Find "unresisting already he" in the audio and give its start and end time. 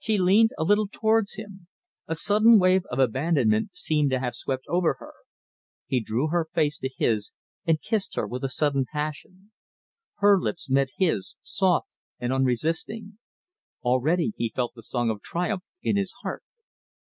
12.32-14.52